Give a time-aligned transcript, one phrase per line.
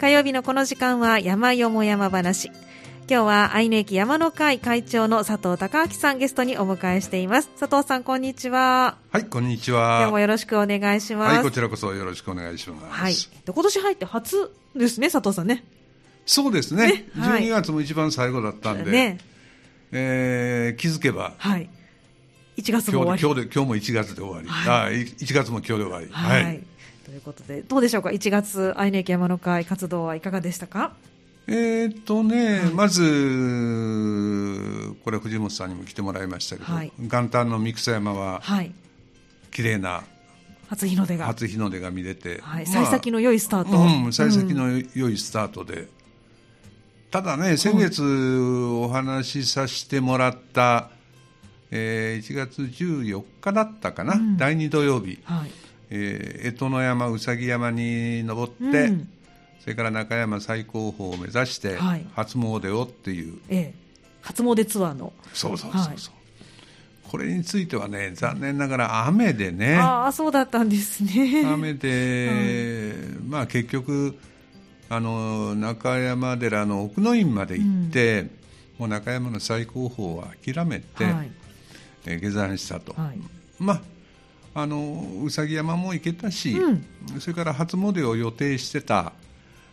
[0.00, 2.52] 火曜日のこの時間は山よも山話。
[3.10, 7.48] 今日は愛媛駅山の会会長の佐藤孝明さんゲストにお迎えしています。
[7.58, 8.96] 佐藤さんこんにちは。
[9.10, 9.96] はいこんにちは。
[9.98, 11.34] 今日もよろしくお願いします。
[11.34, 12.84] はいこちらこそよろしくお願いします。
[12.86, 13.14] はい。
[13.44, 15.64] 今年入って初ですね佐藤さんね。
[16.26, 16.86] そうですね。
[16.86, 19.18] ね、はい、12月も一番最後だったんで、ね。
[19.90, 21.68] えー、気づけば、はい、
[22.56, 23.22] 1月も終わり。
[23.22, 26.06] 今日で今日も1月で終わり、はい、あ1月も今日で終わり。
[26.08, 26.62] はい、はい、
[27.08, 30.92] ということでどうでしょうか？1月愛媛駅山の会活動はいかがでしたか？
[31.46, 33.02] えー、っとね、はい、まず、
[35.02, 38.74] これ藤本さんにも来てもらいましたけど、はい、元旦の三草山は、はい、
[39.50, 40.02] 綺麗な
[40.68, 41.24] 初日の出が。
[41.24, 45.88] 初日の出が見れて、はい、幸先の良いスタート、うん、幸先の良いスタートで、
[47.10, 50.90] ただね先月お話しさせてもらった、
[51.70, 55.50] えー、1月14日だったかな、うん、第2土曜日、はい
[55.90, 59.08] えー、江戸の山うさぎ山に登って、うん。
[59.60, 61.76] それから中山最高峰を目指して
[62.14, 63.74] 初詣をっていう、はい、ええ、
[64.22, 65.12] 初詣ツアーの。
[65.34, 65.96] そうそうそうそう、はい、
[67.10, 69.76] これについてはね残念ながら雨でね。
[69.76, 71.44] ああそうだったんですね。
[71.44, 74.18] 雨で、はい、まあ結局
[74.88, 78.30] あの中山寺の奥の院まで行って、うん、
[78.78, 81.30] もう中山の最高峰は諦めて、はい、
[82.06, 83.18] え下山したと、はい、
[83.58, 83.82] まあ
[84.62, 86.84] あのうさぎ山も行けたし、うん、
[87.20, 89.12] それから初詣を予定してた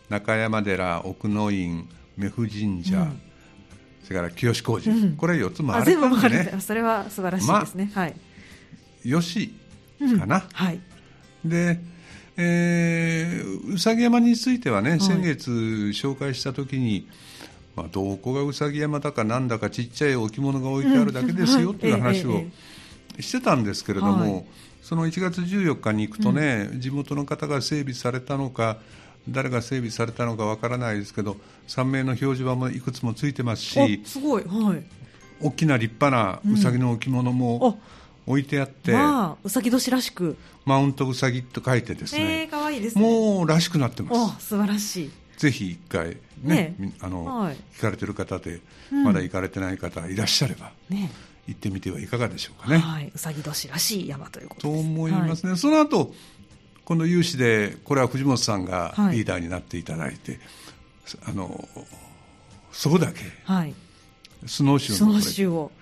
[0.08, 3.20] 中山寺奥の院目布神社、うん、
[4.04, 5.96] それから清小路、うん、これ4つもある。
[5.96, 6.60] んでね。
[6.60, 8.14] それは素晴らしいですね、まあ、はい。
[9.08, 9.52] よし
[10.18, 10.80] かな、はい。
[11.44, 11.80] で
[12.38, 17.08] えー、うさぎ山についてはね、はい、先月紹介した時に、
[17.74, 22.42] まあ、どこがうさぎ山だかなんだかちっちゃい置物が置いてあるだけですよっていう話を
[23.20, 24.44] してたんですけれども、はい、
[24.86, 28.76] その1月14日に行くとね、地元の方が整備されたのか
[29.28, 34.84] 誰が整備されたのかわからないですけど山名の表示板もいくつもついてますしすごい、はい、
[35.42, 37.80] 大きな立派なうさぎの置物も
[38.28, 40.36] 置いてあって、うんまあ、うさぎ年らしく。
[40.64, 43.02] マウントうさぎと書いてですね、えー、かわいいですね。
[43.02, 44.46] もうらしくなってます。
[44.48, 45.10] 素晴らしい。
[45.36, 51.10] ぜひ一回ね、ね、あの、はい、聞かれてる方で、まだ行かれてない方いらっしゃれば、ね、
[51.46, 52.78] 行ってみてはいかがでしょうかね。
[52.78, 55.50] はい、うさぎ年らしい山ということと思いますね。
[55.50, 56.14] はい、その後
[56.84, 60.40] 今度有志でこれは藤本さんがリーダーになっていただいて、はい、
[61.30, 61.68] あの
[62.72, 63.74] そこだけ、はい、
[64.46, 65.72] スノーシュースノーシューを。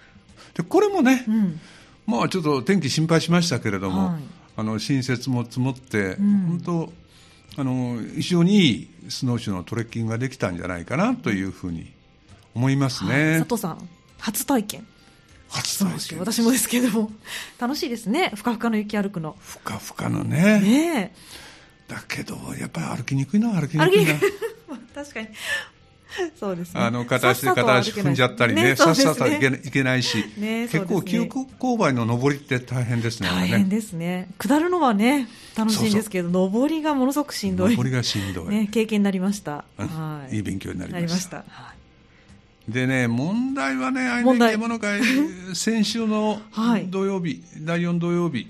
[0.55, 1.61] でこれもね、うん、
[2.07, 4.23] まあちょっと天気心配しましたけれども、はい、
[4.57, 6.93] あの新雪も積もって、うん、本当
[7.57, 11.93] あの非常にいいスノーシューのトレッキングができたんじゃないかなというふうに
[12.55, 13.89] 思いますね、佐藤さん
[14.19, 14.87] 初体験
[15.61, 17.11] 初体験私もですけども。
[17.59, 18.33] 楽しいですね。
[18.35, 19.37] ふかふかの雪歩くの。
[19.41, 20.61] ふかふかのね。
[20.61, 21.15] ね
[21.89, 24.15] だけどやっぱり歩きにくいな歩きにくいな。
[24.95, 25.29] 確かに。
[26.39, 41.45] そうですね、あの片足で片足踏んじゃったりね、さっさといけいけないし、ね、結構、急勾配の上りって大変ですね、大変ですね、下るのはね、楽しいんですけど、上りがものすごくしんどい、上りがしんどい、ね、経験になりました、はい、いい勉強になりました。
[42.69, 45.01] でね、問題はね、愛媛県物会、
[45.55, 46.41] 先週の
[46.89, 48.49] 土曜日、はい、第4土曜日、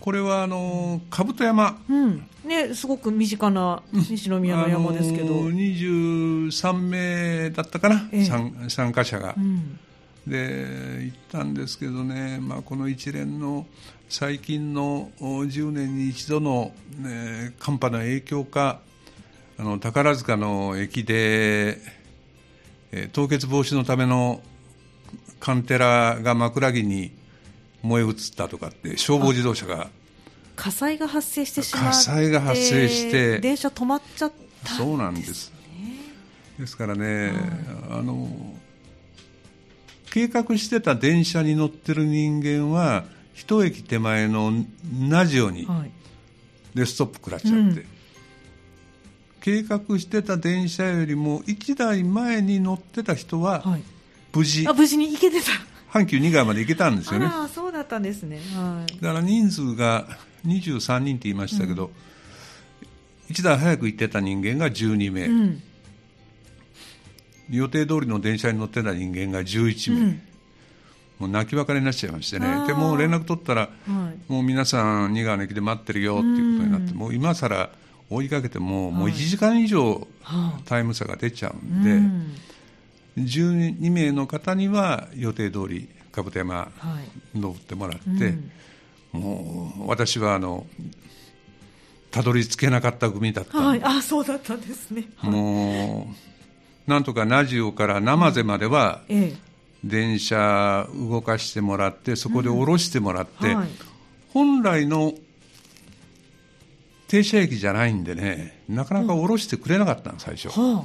[0.00, 2.26] これはあの兜山、うん。
[2.44, 8.24] ね、すごく身近な西宮の山ですけど、うん、23名だったかな、ええ、
[8.68, 9.78] 参加者が、うん、
[10.26, 13.66] で行ったんですけどね、まあ、この一連の
[14.08, 18.80] 最近の10年に一度の、ね、寒波の影響か
[19.56, 21.78] あの宝塚の駅で
[22.92, 24.42] えー、凍結防止のための
[25.40, 27.10] カンテラが枕木に
[27.82, 29.90] 燃え移ったとかって消防自動車が
[30.54, 34.32] 火災が発生してしまって火災が発生して電車止まっちゃっ
[34.64, 35.52] た、ね、そうなんです。
[36.58, 37.32] ですからね、
[37.90, 38.28] あの
[40.10, 44.52] 計画してた電車に乗ってる人間は一駅手前の
[45.00, 45.90] ナジオに、はい、
[46.78, 47.86] でストップ食らっちゃって、うん
[49.42, 53.64] 計画してた電車よりも1台前に乗ってた人は
[54.32, 55.50] 無事、はい、あ無事に行けてた。
[55.98, 57.26] 阪急2階まで行けたんですよね。
[57.26, 60.06] ああそうだったんですね、はい、だから人数が
[60.46, 61.90] 23人って言いましたけど、
[63.28, 65.62] うん、1台早く行ってた人間が12名、うん、
[67.50, 70.22] 予定通りの電車に乗ってた人間が11名、うん、
[71.18, 72.64] もう泣き別れになっちゃいましてね。
[72.68, 73.68] でも連絡取ったら、は
[74.28, 77.70] い、もう皆さん2川の駅で待ってるよっていうことになって、もう今さら
[78.14, 80.06] 追いかけても、もう1時間以上
[80.66, 81.96] タイム差が出ちゃうんで、は
[83.16, 86.70] い、12名の方には予定通り兜山
[87.34, 88.38] 登ってもらって、はい
[89.14, 90.66] うん、もう私はあの
[92.10, 96.08] たどり着けなかった組だったはい、あそうだったんですね、も
[96.86, 99.36] うなんとかナジオから生瀬までは、ええ、
[99.84, 103.68] 電車動かしてもらってそこで降ろしてもらって、うんはい、
[104.32, 105.14] 本来の
[107.12, 110.84] 停車駅じゃないんでねなかなか降ろしてくれなかったの最初、はあ、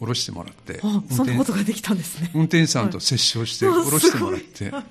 [0.00, 2.30] 降ろしてもらって、はあ、そんなことができたんですね。
[2.34, 4.82] 運転手さんと折衝して降ろしてもらって、は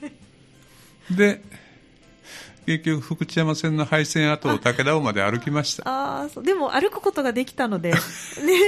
[1.11, 1.41] い、で
[2.67, 5.83] 結局福知山線の廃線跡を武田尾まで歩きました。
[5.87, 7.97] ああでも歩くことができたので、 ね、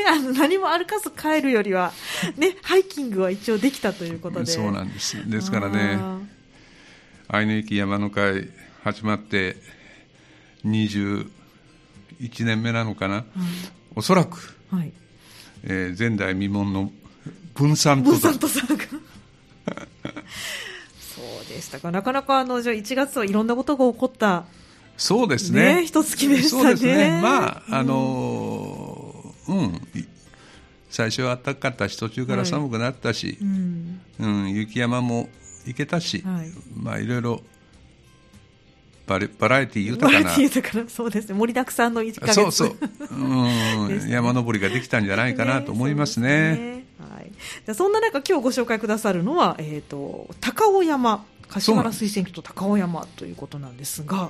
[0.10, 1.94] あの何も歩かず帰るよりは、
[2.38, 4.48] ね、ハイキングは一応できたということで。
[4.48, 5.30] そうなんです。
[5.30, 6.00] ですからね
[7.28, 8.50] アイヌ駅山の会
[8.84, 9.75] 始まって
[10.66, 11.28] 21
[12.46, 13.26] 年目なのかな、うん、
[13.96, 14.92] おそらく、はい。
[15.64, 16.92] えー、前代未聞の
[17.54, 18.78] 分散登山分散登山
[21.56, 21.92] でしたか。
[21.92, 24.46] なかなかあのじゃあ1月はいろんなことが起こった。
[24.98, 25.76] そうですね。
[25.78, 26.64] ね一月でしたね。
[26.64, 27.20] そうですね。
[27.22, 29.82] まああのー、うん、
[30.90, 35.30] 最初は暖かかったし途中から寒くなったし、はい、うん、うん、雪山も
[35.66, 37.42] 行けたし、はい、まあいろいろ
[39.08, 40.24] ババラエティ豊かな。
[40.24, 41.36] バラエティ豊かなそうですね。
[41.36, 42.34] 盛りだくさんの1か月。
[42.34, 42.78] そうそう。
[43.12, 47.32] うん、山登りができたんじゃないかなと思いますね、ね、はい、
[47.66, 51.24] じゃそんな中今日ご紹介くださるのは、えーと高尾山。
[51.48, 54.30] 柏原水仙区と高尾山ということなんですが。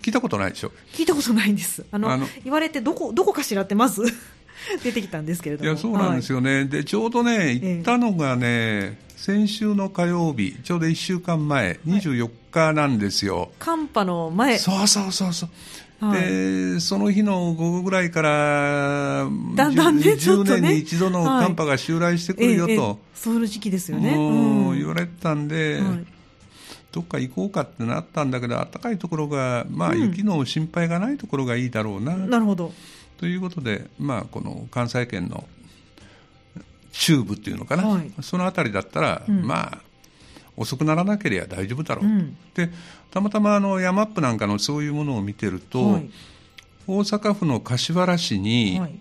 [0.00, 0.72] 聞いたことないでしょ？
[0.94, 1.84] 聞いたことないんです。
[1.92, 4.02] あの言われてどこどこかしらってまず
[4.82, 5.70] 出てきたんですけれども。
[5.70, 14.58] いやそうなんですよね、はい、でちょうどね行ったのがね、ええ、先週の火曜日ちょうど1週間前24日なんですよ、寒波の前。
[14.58, 15.46] そうそうそうそ
[16.00, 16.04] う。
[16.04, 18.30] はい、でその日の午後ぐらいから
[19.54, 26.06] だんだん、ね、10年に一度の寒波が襲来してくるよと、はいええ、そういう時期ですよね、うん、言われてたんで、はい、
[26.90, 32.16] どっか行こうかってなったんだけど、暖かいところが、まあ、雪の心配がないところがいいだろうな。
[32.16, 32.72] なるほど。
[33.18, 35.44] ということで、まあ、この関西圏の
[36.92, 39.78] 中部っていうのかな、はい、その辺りだったら、うん、まあ、
[40.56, 42.70] 遅くならなければ大丈夫だろう、うん、で
[43.10, 46.10] たまたまあのヤマップなんかのそういうものを見てると、はい、
[46.86, 48.94] 大阪府の柏原市に、はい、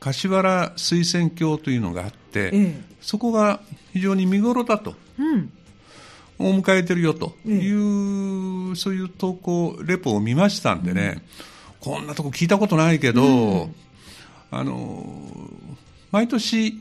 [0.00, 3.60] 柏原水仙峡というのがあって、ええ、そこが
[3.92, 4.94] 非常に見頃だと。
[5.18, 5.52] うん。
[6.40, 7.34] を迎えてるよと。
[7.44, 11.24] いう、そういう投稿、レポを見ましたんでね、
[11.82, 13.74] うん、こんなとこ聞いたことないけど、うん、
[14.52, 15.04] あの
[16.12, 16.80] 毎年、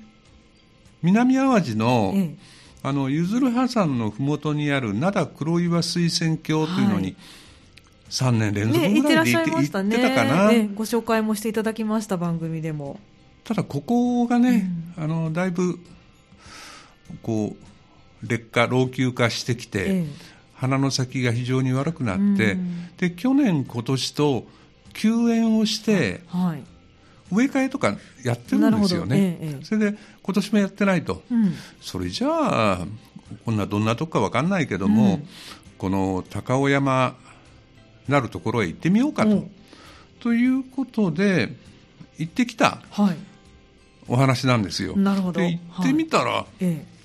[1.01, 2.38] 南淡路の、うん、
[2.83, 7.15] あのゆずる破山のふもとにある灘黒岩水仙峡というのに、はい。
[8.09, 12.99] 3年連続ぐらいで行って,、ね、ってってたかな、ね、ご紹介もしていただきました番組でも。
[13.44, 15.79] ただここがね、うん、あのだいぶ
[17.21, 20.05] こう劣化老朽化してきて、ええ、
[20.55, 22.57] 花の先が非常に悪くなって、
[22.97, 24.45] で去年今年と
[24.93, 26.63] 休園をして、はい、
[27.31, 27.95] 植え替えとか
[28.25, 29.97] やってるんですよね、え、それで
[30.27, 32.88] 今年もやってないと、うん、それじゃあ
[33.45, 35.27] こんなどんなとこか分かんないけども、うん、
[35.77, 37.15] この高尾山
[38.09, 39.47] なるところへ行ってみようかと、
[40.19, 41.53] ということで
[42.18, 43.18] 行ってきた、はい、
[44.09, 44.97] お話なんですよ。
[44.97, 45.39] なるほど。
[45.39, 46.45] で行ってみたら、はい。
[46.59, 46.97] ええ。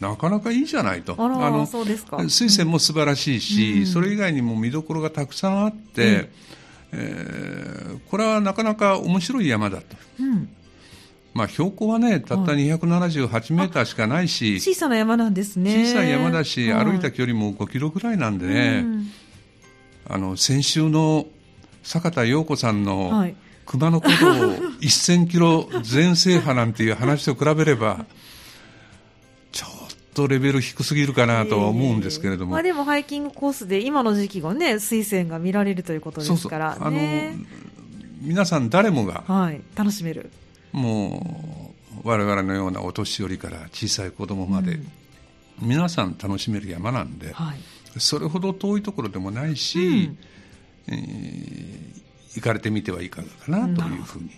[0.00, 2.18] なかなかいいじゃないと、あのそうですか。
[2.28, 6.28] 水仙も素晴らしいし、うん、それ以外にも見どころがたくさんあって、うん、
[6.92, 9.96] えー、これはなかなか面白い山だと。
[10.18, 10.48] うん
[11.34, 15.84] まあ、標高はね、たった278メーターしかないし、小さな山なんですね。
[15.84, 19.06] 小さい山だし、歩いた距離も5キロぐらいなんでね、うん、
[20.08, 21.26] あの、先週の
[21.82, 23.34] 坂田陽子さんの、はい、
[23.66, 24.48] 熊野古道
[24.80, 28.06] 1000キロ全制覇なんていう話と比べれば、
[30.14, 36.88] とレベル低すぎるかなとは思うんですけれども、まあ、でもハイキングコースで今の時期がね水仙が見られるということですから、ね、そうそう。
[36.88, 37.44] あの
[38.22, 40.30] 皆さん誰もが、はい、楽しめる
[40.74, 41.72] も
[42.04, 44.88] う我々のようなお年寄りから小さい子供まで、うん、
[45.62, 47.60] 皆さん楽しめる山なんで、はい、
[48.00, 50.18] それほど遠いところでもないし、うん、
[50.88, 54.30] えー、行かれてみてはいかがかなというふうに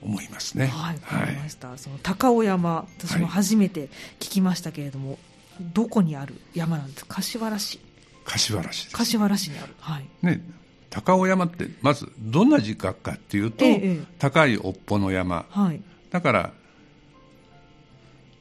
[0.00, 0.68] 思いますね。
[0.68, 1.68] はい、わかりました。
[1.68, 5.18] はい、その高尾山、私も初めて聞きましたけれども、はい、
[5.74, 7.16] どこにある山なんですか？
[7.16, 7.78] 柏原市。
[8.24, 9.74] 柏原市柏原市にある。
[9.78, 10.06] はい。
[10.22, 10.40] ね、
[10.90, 15.46] 高尾山ってまずどんな字書くかっていうと、ええ、高い尾っぽの山。
[15.48, 15.80] はい。
[16.10, 16.52] だから。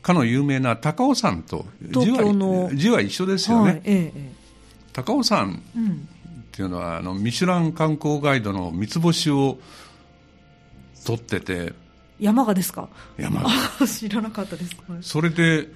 [0.02, 3.72] かの有名な高尾山と字は字は一緒ですよね。
[3.72, 4.32] はい、ええ、
[4.94, 9.60] 高尾山っていうのは、あのミシュラン観光ガイドの三つ星を
[11.06, 11.74] 撮ってて
[12.18, 12.88] 山がですか？
[13.18, 13.50] 山が
[13.86, 15.68] 知らなかったです、それで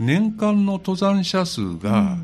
[0.00, 2.18] 年間の登山者数が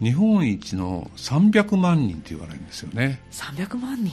[0.00, 3.20] 日本一の300万人って言われるんですよね。
[3.30, 4.12] 300万人、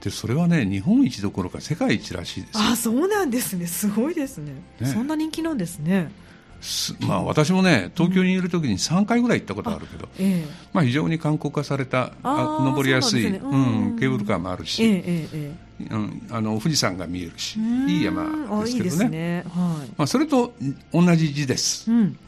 [0.00, 2.64] でそれはね日本一どころか世界一らしいですよ。
[2.72, 3.66] あそうなんですね。
[3.66, 4.52] すごいですね。
[4.80, 4.86] ね。
[4.86, 6.10] そんな人気なんですね。
[6.60, 10.46] すまあ、私もね東京にいる時に3回ぐらい行ったことあるけど、ええ。
[10.72, 15.52] まあ、非常に観光化されたあー登りやすいねううんん、ケーブルカーもあるし、ええ
[15.90, 18.24] うん、あの富士山が見えるしえいい山
[18.64, 19.08] ですけどね。
[19.08, 19.44] ね。
[19.48, 20.52] はまあ、それと
[20.92, 21.88] 同じ字です。
[21.90, 22.18] い、うん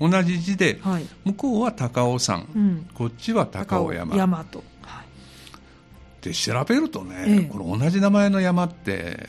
[0.00, 1.06] 同じ字ではい。
[1.24, 2.86] 向こうは高尾山、うん。
[2.94, 4.16] こっちは高尾山。
[4.16, 7.40] 山と、はい、で調べるとね、ええ。
[7.42, 9.28] これ同じ名前の山って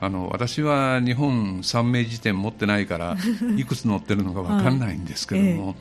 [0.00, 3.16] あの私は日本三名辞典持ってないから
[3.56, 5.76] いくつ載ってるのか分かんないんですけども、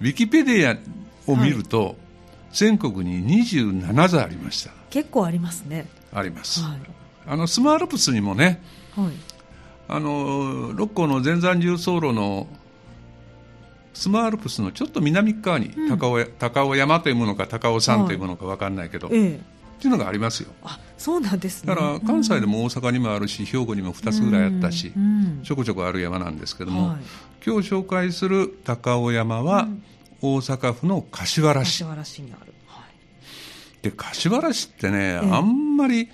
[0.00, 0.78] ウィキペディ
[1.28, 1.96] アを見ると、
[2.52, 4.70] 全国に27座ありました。
[4.90, 5.88] 結構ありますね。
[6.12, 6.78] あります、はい。
[7.26, 8.62] あのスマールプスにもね
[8.94, 9.12] はい。
[9.88, 12.46] あの六甲の全山重走路の
[13.94, 19.36] スマールプスのちょっと南側に高尾,、高尾山というものか高尾山というものか分かんないけど、ええ。
[19.36, 20.50] っていうのがありますよ。
[20.62, 21.74] あそうなんですね。
[21.74, 25.06] だから関西でも大阪にもあるし兵庫にも2つぐらいあったしうんう
[25.40, 25.42] ん。
[25.44, 26.98] ちょこちょこある山なんですけども、はい。
[27.46, 29.68] 今日紹介する高尾山は
[30.20, 31.84] 大阪府の柏原市。
[31.84, 35.16] 柏原市にある、はい、で柏原市ってね、え。
[35.18, 36.08] あんまり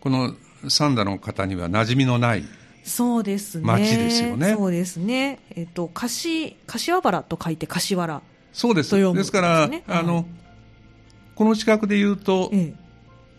[0.00, 0.34] この
[0.68, 2.44] 三田の方には馴染みのない
[2.84, 3.64] そうですね。
[3.64, 4.54] 町ですよね。
[4.54, 5.40] そうですね。
[5.56, 8.22] えっと柏柏原と書いて柏原
[8.52, 8.94] そうです。
[8.94, 10.26] ですから、あの
[11.34, 12.74] この近くで言うと、ええ。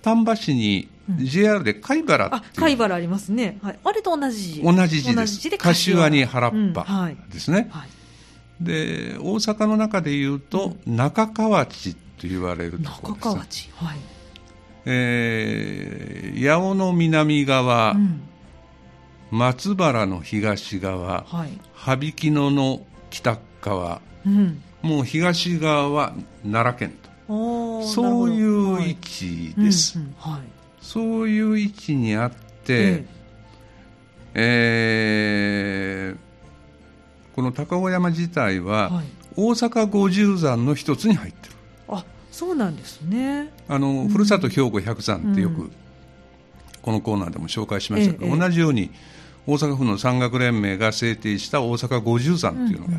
[0.01, 1.25] 丹波市にうん。
[1.25, 4.53] JR で貝原ってあいう、貝原ありますね、はい、あれと同じ。
[4.55, 7.31] 字同じ字です柏に原っぱい。
[7.31, 7.89] ですね、はい、
[8.59, 13.97] で大阪の中で言うと、中河内と言われるところ中です、川内はい、
[14.85, 18.21] えー八尾の南側、うん
[19.31, 21.59] 松原の東側はい。
[21.73, 26.13] 羽曳野の北側うん、もう東側は
[26.43, 27.83] 奈良県と。
[27.83, 30.07] そういう位置です、はい。
[30.07, 30.15] うんうん。
[30.17, 30.41] はい。
[30.81, 33.05] そういう位置にあって、
[34.33, 36.25] えー
[37.35, 39.05] この高尾山自体は、はい。
[39.35, 41.55] 大阪五十山の一つに入ってる。
[41.89, 43.51] あそうなんですね。
[43.67, 45.71] あの、ふるさと兵庫百山ってよく、うん
[46.85, 48.37] このコーナーでも紹介しましたけど、ええ。
[48.39, 48.91] 同じように
[49.47, 52.93] 大阪府の山岳連盟が制定した大阪五十山っていうのが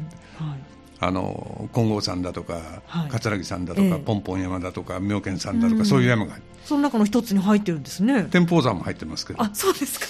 [0.99, 2.55] あの金剛山だとか、
[2.87, 3.09] はい。
[3.11, 3.99] 桂木山だとか、ええ。
[4.01, 5.87] ポンポン山だとか妙見山だとか、うん。
[5.87, 8.27] そういう山がその中の一つに入ってるんですね。
[8.29, 9.41] 天保山も入ってますけど。
[9.43, 10.07] あそうですか。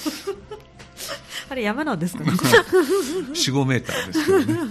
[1.50, 2.25] あれ山なんですか？
[2.25, 4.71] ね45メーターですけどね。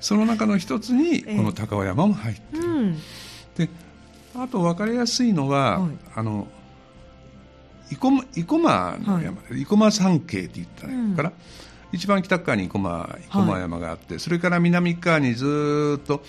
[0.00, 1.36] その中の一つにええ。
[1.36, 2.98] この高尾山も入ってる、うん。
[3.56, 3.68] で
[4.34, 5.90] あと分かりやすいのは、はい。
[6.16, 6.48] あの
[7.90, 11.32] 生駒生駒の山、生駒山系って言ったらいいのかな、
[11.92, 16.22] 一番北側に生駒生駒山があって、それから南側にずーっと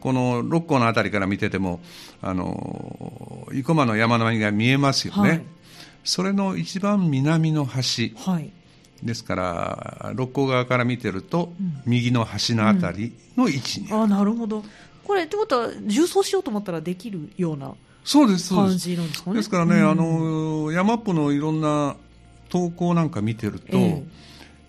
[0.00, 1.80] この六甲の辺りから見てても
[2.22, 5.42] あの生駒の山並みが見えますよね、はい。
[6.04, 8.14] それの一番南の端。
[8.16, 8.52] はい。
[9.02, 11.52] ですから六甲側から見てると、
[11.84, 14.64] 右の端のあたりの位置にある、あなるほど。
[15.04, 17.74] これってことは重走しようと思ったらできるような
[18.06, 18.78] そうですそう感です。
[18.78, 19.36] じなんですかね。
[19.36, 19.90] ですからね、うん。
[19.90, 21.96] あの山っぽのいろんな
[22.48, 24.04] 投稿なんか見てると、え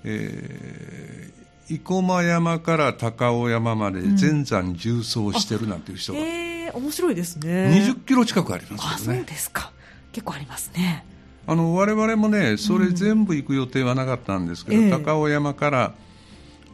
[0.03, 1.32] え。
[1.34, 1.38] ー
[1.70, 7.84] 生駒山から高尾山まで全山重走してるなんていう人がえー、面白いですね。
[7.88, 9.24] 20キロ近くありまあそうすよね。
[9.24, 9.72] ですか。
[10.13, 11.06] 結構ありますね。
[11.46, 14.89] あの我々もねそれ全部行く予定はなかったんですけど、ええ。
[14.89, 15.94] 高尾山から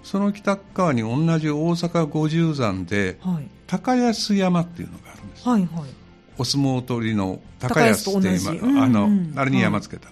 [0.03, 3.47] その北側に同じ大阪五十山ではい。
[3.67, 6.02] 高安山っていうのがあるんですはいはい
[6.37, 10.09] お相撲取りの高安って今あの、あれに山つけた、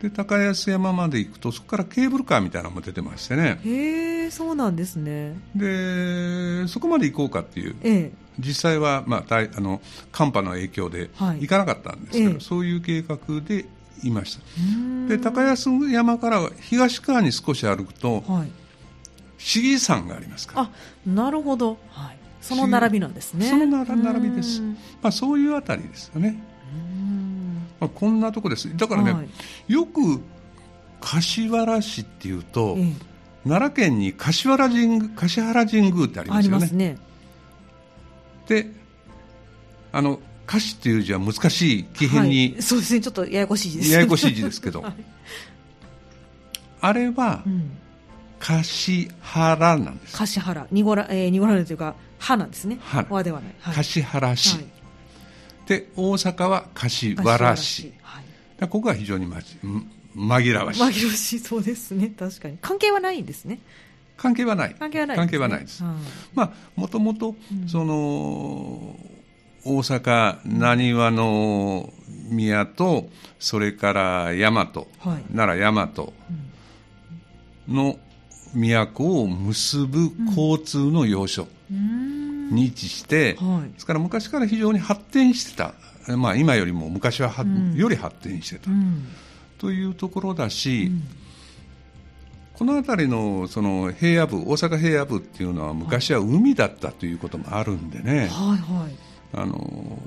[0.00, 3.60] で高安山まで行くとそこからケーブルカーみたいなのも出てましてね。
[3.64, 5.36] へえそうなんですね。
[5.54, 7.76] でそこまで行こうかっていう。
[7.82, 8.12] ええ。
[8.38, 11.42] 実際は、まあ、大あの寒波の影響ではい。
[11.42, 12.40] 行かなかったんですけど、ええ。
[12.40, 13.66] そういう計画で
[14.02, 14.42] いました。
[15.08, 18.50] で高安山から東側に少し歩くとはい。
[19.38, 20.62] 市議山がありますから。
[20.62, 20.70] あ
[21.06, 23.46] なるほど、はい、その並びなんですね。
[23.46, 24.60] その並並びです。
[24.60, 26.42] まあ、そういうあたりですよね、
[27.80, 28.76] まあ、こんなとこです。
[28.76, 29.72] だからね、はい。
[29.72, 30.20] よく
[31.00, 32.92] 柏原市っていうと、え
[33.44, 36.92] 奈良県に柏原神宮柏原神宮ってありりますよね。
[36.92, 36.98] ね。
[38.48, 38.66] で
[39.92, 43.00] あの歌詞っていう字は難しい木偏にはい、そうですね。
[43.00, 43.92] ちょっとややこしいです。
[43.92, 44.94] ややこしい字ですけど、 はい。
[46.80, 47.70] あれはうん、
[48.42, 50.16] 橿原なんです。
[50.16, 52.78] 橿原濁ら、えー、濁らないというか歯なんですね。
[52.82, 53.06] 歯。
[53.08, 54.66] 和ではない、はい、橿原市、はい。
[55.68, 58.24] で大阪は柏原市はい。
[58.58, 61.38] だここが非常にまじん紛らわしい、紛らわしい。
[61.38, 62.12] そうですね。
[62.18, 62.58] 確かに。
[62.60, 63.60] 関係はないんですね。
[64.16, 64.74] 関係はない。
[64.76, 65.94] 関係はない関係はないです、はい。
[66.34, 67.36] まあもともと
[67.68, 68.96] その
[69.64, 71.92] 大阪浪速の
[72.28, 73.08] 宮と
[73.38, 75.32] それから大和、はい。
[75.32, 76.12] 奈良大和
[77.68, 77.96] の
[78.54, 83.72] 都を結ぶ交通の要所に位置して、はい。
[83.72, 85.74] ですから昔から非常に発展してた、
[86.16, 87.74] まあ、今よりも昔はは、ん。
[87.74, 88.70] より発展してた。
[88.70, 89.06] うん
[89.62, 90.90] というところだし、
[92.54, 98.92] この辺りのその平野部大阪平野部っていうのは昔は海だったということもあるんでね、はいはい。
[99.32, 99.98] あの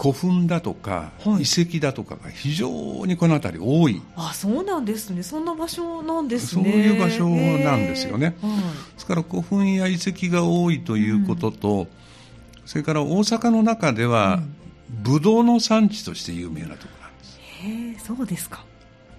[0.00, 1.42] 古墳だとか、はい。
[1.42, 4.00] 遺跡だとかが非常にこの辺り多い。
[4.16, 5.22] あそうなんですね。
[5.22, 6.64] そんな場所なんですね。
[6.64, 8.34] そういう場所なんですよね。
[8.40, 8.52] はい。
[8.60, 8.64] で
[8.98, 11.86] すから古墳や遺跡が多いということと、
[12.64, 14.40] それから大阪の中では、
[14.88, 17.38] ブドウの産地として有名なところなんです。
[17.62, 18.64] へえそうですか。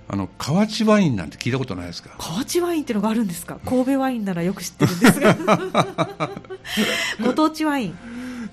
[0.09, 2.09] あの河内ワインなんて聞いたことないですか？
[2.17, 3.59] 河内ワインっていうのがあるんですか？
[3.65, 5.37] 神戸ワインならよく知ってるんですが。
[7.23, 7.93] ご当地ワイン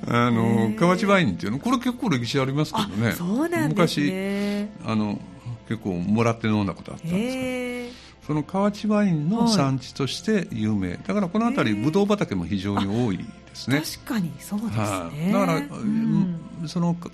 [0.06, 3.08] あの河内ワインっていうのこれ結構歴史ありますけどね。
[3.08, 4.68] あそうなんですね。
[4.68, 5.20] 昔あの
[5.68, 8.08] 結構もらって飲んだことあったんですけど。
[8.28, 13.24] その河内ワインの産地として有名、だからこの辺りブドウ畑も非常に多いで
[13.54, 13.80] すね。
[13.80, 15.32] 確かにそうですね、はい。
[15.32, 16.38] だから、うん。
[16.66, 17.08] そのか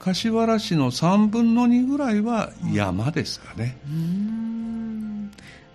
[0.00, 5.30] 柏原市の3分の2ぐらいは山ですかね、うーん。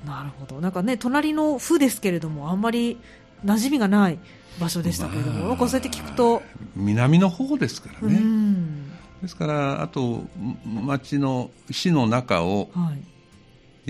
[0.06, 0.62] なるほど。
[0.62, 3.00] なんかね隣の府ですけれどもあんまり
[3.44, 4.20] 馴染みがない
[4.60, 6.42] 場所でしたけれども、まあうやって聞くと、
[6.76, 8.90] 南の方ですからうね、ん。
[9.22, 10.30] ですからあとん
[10.66, 13.02] 町の市の中をはい。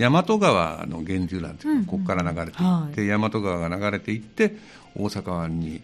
[0.02, 1.86] 大和川の源流なんていううんうん。
[1.86, 3.10] ここから流れていって、はい。
[3.10, 4.56] 大和川が流れていって
[4.96, 5.82] 大阪湾に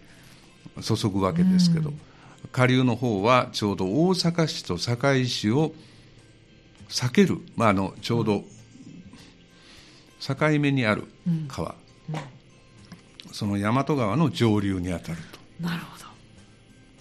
[0.82, 2.00] 注ぐわけですけど、うん。
[2.52, 5.74] 下流の方はちょうど大阪市と堺市を
[6.88, 8.44] 避ける、まあ、あのちょうど
[10.20, 11.04] 境目にある
[11.48, 11.76] 川、
[13.32, 15.40] その大和川の上流にあたると。
[15.64, 15.96] なるほ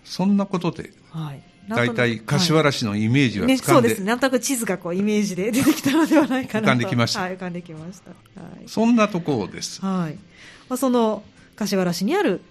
[0.04, 4.06] そんなことでど、はい、大体柏原原市のイメージはね、つかで,、そうんですね。
[4.06, 6.66] なんとなく地図がこうイメージで出てきたのではないかなと。
[6.66, 7.22] 浮かんできました。
[7.22, 8.10] はい、浮かんできました。
[8.10, 8.68] はい。
[8.68, 9.80] そんなところです。
[9.80, 10.14] はい。
[10.68, 11.24] まあ、その
[11.56, 12.42] 柏原市にある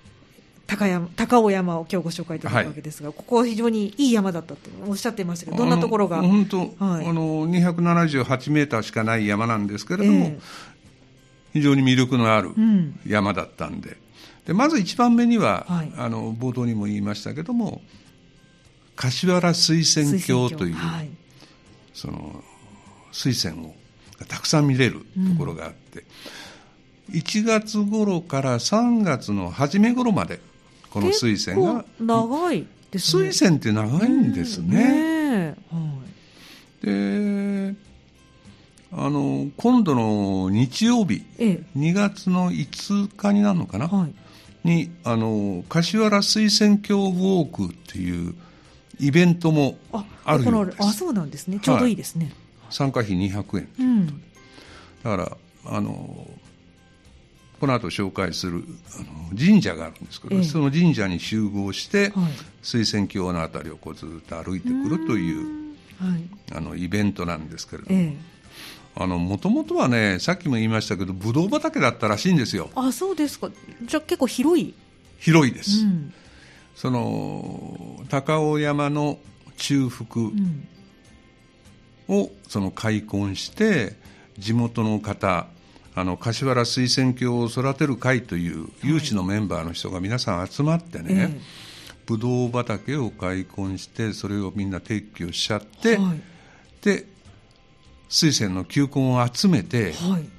[0.68, 6.70] 高山高尾山を今日ご紹介いただくわけですが、ここは非常にいい山だったっておっしゃってましたけどどんなところが本当、はい。
[7.08, 10.73] あの278メーターしかない山なんですけれども、ええ
[11.54, 13.00] 非常に魅力のあるうん。
[13.08, 13.98] 山だったんで、
[14.46, 15.94] でまず一番目には、はい。
[15.96, 17.82] あの冒頭にも言いましたけども、
[18.96, 21.10] 柏原水仙峡という、はい。
[21.94, 22.44] その
[23.12, 23.76] 水仙を
[24.28, 26.04] たくさん見れるところがあって、
[27.12, 30.40] 1月頃から3月の初め頃まで、
[30.90, 33.28] この水仙が、長いですね。
[33.28, 34.78] 水仙って長いんですね。
[34.78, 34.86] ね
[35.34, 35.56] え。
[35.72, 35.80] は
[36.84, 36.86] い。
[36.86, 37.93] で
[38.96, 44.14] あの今度の日曜日え2月の5日になるのかな、えはい。
[44.64, 48.36] にあの柏原水仙峡ウォークっていう
[49.00, 50.78] イベントもああるようです。
[50.80, 51.60] あそうなんですね。
[51.60, 52.32] ちょうどいいですね、
[52.70, 53.68] 参加費200円。
[53.80, 54.08] うん。
[54.08, 54.14] だ
[55.04, 56.28] からあの
[57.60, 58.64] この後紹介する
[58.96, 60.44] あの神社があるんですけど、ええ。
[60.44, 62.32] その神社に集合して、はい。
[62.62, 66.56] 水仙峡のあたりをこうずっと歩いてくるというはい。
[66.56, 68.16] あのイベントなんですけれども、え
[68.96, 72.70] もともとはねさっきも言いましたけどブドウ畑だったらしいんですよ。
[72.76, 73.50] あそうですか。
[73.84, 74.74] じゃあ結構広い、
[75.18, 76.14] 広いです、うん。
[76.76, 79.18] その高尾山の
[79.58, 80.68] 中腹うん。
[82.10, 83.96] をその開墾して
[84.38, 85.48] 地元の方
[85.96, 91.42] あの柏原水仙峡を育てる会という有志のメンバーの人が皆さん集まってね、え。
[92.06, 96.22] ブドウ畑を開墾してそれをみんな撤去しちゃって、はい。
[96.82, 97.06] で
[98.14, 100.30] 水仙の球根を集めてはい。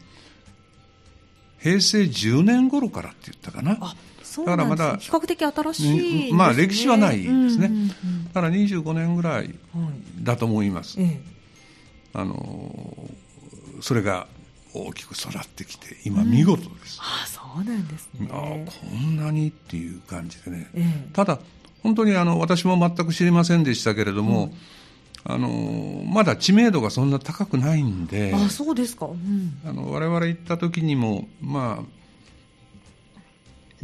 [1.58, 3.74] 平成10年頃からって言ったかな。
[3.74, 7.32] だからまだ比較的新しいね、まあ歴史はないですね。
[7.32, 8.24] うんうんうん。
[8.26, 9.54] だから25年ぐらいはい。
[10.22, 11.20] だと思います、え
[12.12, 13.10] あの
[13.80, 14.28] それが
[14.72, 18.28] 大きく育ってきて今見事です、あそうなんですね。
[18.30, 21.08] ああこんなにっていう感じでね、ええ。
[21.12, 21.40] ただ
[21.82, 24.52] 本当にあの私も全く知りませんでしたけれども、
[25.26, 32.04] あのまだ知名度がそんな高くないんであそうですか、うん、あの我々行った時にもまあ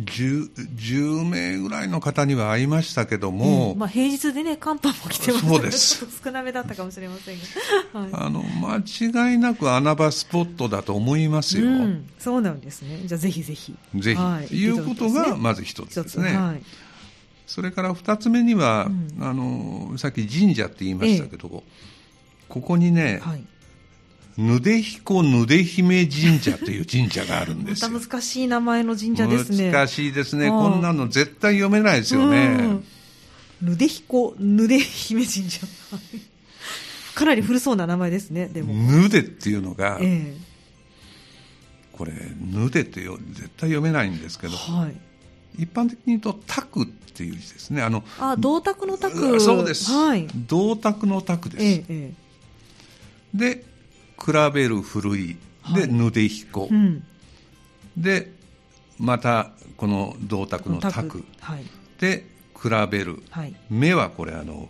[0.00, 3.78] 10, 10名ぐらいの方には会いましたけども、うん。
[3.78, 5.46] まあ、平日でね寒波も来てます。
[5.46, 6.06] そうです。
[6.24, 7.38] 少なめだったかもしれません
[7.92, 13.00] が、は いあの間違いなく穴場スポットだと思いますよ、うん、そうなんですね。
[13.04, 13.74] じゃあぜひぜひ。
[13.94, 14.46] ぜひ、はい。
[14.46, 16.36] ということがまず一つ一つですね。
[16.36, 16.62] はい
[17.50, 21.64] それから二つ目には、うんあのさっき神社って言いましたけど、
[22.48, 23.44] ここにね、はい
[24.38, 27.90] ぬで彦ぬで姫神社という神社があるんですよ。
[27.90, 29.72] また難しい名前の神社ですね。
[29.72, 30.48] 難しいですね。
[30.48, 32.78] こんなの絶対読めないですよね。
[33.60, 35.66] ぬで彦ぬで姫神社。
[37.16, 38.72] かなり古そうな名前ですね、でも。
[38.72, 40.36] ぬでっていうのが、ええ、
[41.90, 44.94] これ、ぬでって絶対読めないんですけど、はい、
[45.60, 47.82] 一般的に言うと、タクっていう字ですね。
[47.82, 49.90] あのあ銅鐸の卓そうです。
[49.90, 51.64] はい、銅鐸の卓です。
[51.64, 52.12] ええ、
[53.34, 53.64] で、
[54.18, 55.36] 比べる古い、
[55.74, 57.04] で、ぬで彦、うん、
[57.96, 58.32] で、
[58.98, 61.64] またこの銅鐸の卓、はい、
[61.98, 62.26] で、
[62.60, 64.68] 比べる、はい、目はこれあの、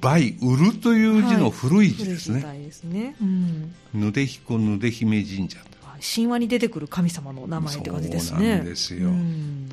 [0.00, 2.44] 倍、売るという字の古い字ですね。
[2.44, 3.14] はい、ですね。
[3.20, 5.58] うん、ぬで彦ぬで姫神社。
[6.00, 8.38] 神話に出てくる神様の名前って感じですね。
[8.38, 9.08] そうなんですよ。
[9.08, 9.68] うん、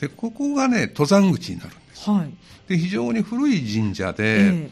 [0.00, 2.10] で、ここがね、登山口になるんです。
[2.10, 2.30] はい、
[2.68, 4.70] で、非常に古い神社で、えー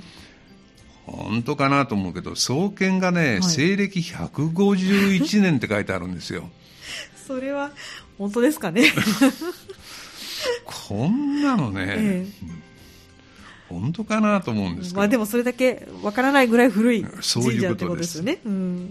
[1.07, 6.51] 本当かなと思うけど、創建がね、はい、西暦151年って書いてあるんですよ。
[7.27, 7.71] それは
[8.19, 8.93] 本当ですかね。
[10.65, 12.47] こんなのね、ええ、
[13.69, 18.19] 本当かなと思うんですけど、まあ、でもそれだけわからないぐらい古い神社ってことです。
[18.19, 18.39] よね。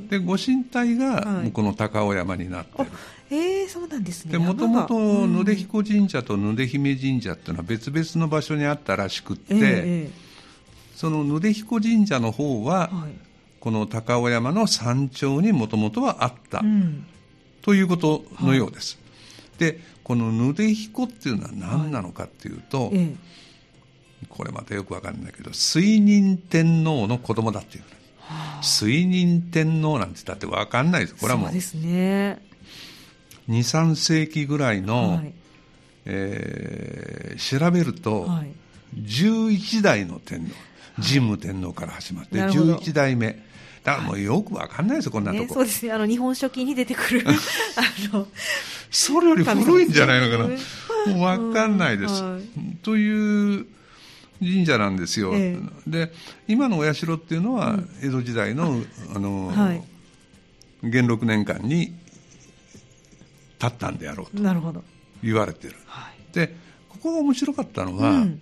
[0.09, 2.89] でご神体がこの高尾山になってる、はい、
[3.31, 4.37] えー、そうなんですね。
[4.37, 13.13] もともと野出彦神社と野出姫神社っていうのは別々の場所にあったらしくって、えー、その野出彦神社の方は、はい、
[13.61, 17.05] この高尾山の山頂にもともとはあった、うん、
[17.61, 18.97] ということのようです。
[19.57, 23.15] はい、でこの野出彦っていうのは何なのかっていうと、えー
[24.29, 27.83] これまたよくわかんないけど水仁天皇の子供だっていう、
[28.19, 31.47] はあ、水仁天皇なんて言ったってわかんないですこれはもう。
[31.47, 32.41] そうですね。
[33.49, 35.33] 23世紀ぐらいの、はい、
[36.05, 38.51] えー、調べると、はい、
[38.97, 40.55] 11代の天皇。
[41.01, 43.43] 神武天皇から始まって、はい、11代目。
[43.83, 47.25] だからもうよくわかんないですよ、こんなとこ、ね、そうですね、あの日本書紀に出てくる。
[47.29, 48.27] あの
[48.89, 52.13] それより古いんじゃないのかな、もうわかんないです。
[52.13, 53.67] はい、という
[54.39, 56.11] 神社なんですよ、ええ、で
[56.47, 58.81] 今のお社っていうのは江戸時代の,、
[59.15, 59.83] あの、はい、
[60.83, 61.93] 元禄年間に
[63.59, 64.83] 建ったんであろうと
[65.23, 66.53] 言われてる、はい、で
[66.89, 68.41] ここが面白かったのは、うん、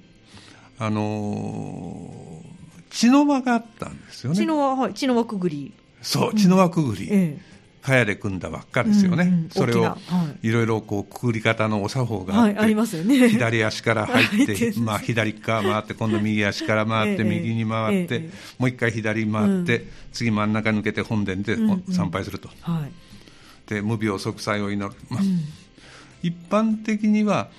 [0.79, 2.43] あの
[2.89, 4.37] 血の輪があったんですよね。
[4.37, 5.73] 血の輪、はい、血の輪くぐり。
[6.01, 7.13] そう血の輪くぐり、うん。
[7.13, 7.37] え
[7.83, 9.97] えかやで組んだばっかですよね、うんうん、それを
[10.41, 10.49] い。
[10.49, 21.57] ろいろこうくくり方のお作法があって、はい、ありますよね、左足から入って、 まあ、左側回って、今度右足から回って、 右に回って、もう一回左回って、次真ん中抜けて本殿で
[21.91, 25.21] 参拝すると、はい、で無病息災を祈る、まあ、
[26.21, 27.49] 一般的には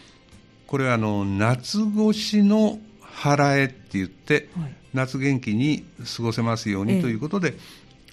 [0.66, 4.48] これはあの夏越しの払えって言って、
[4.94, 5.84] 夏元気に
[6.16, 7.54] 過ごせますようにということで、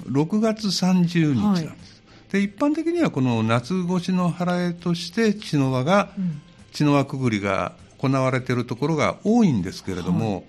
[0.10, 2.01] 6月30日なんです。
[2.32, 6.42] で一般的にはこの夏越しの払えとして血の輪が、うん、
[6.72, 10.44] 血の輪くぐりが行われているところが多いんですけれども、はい、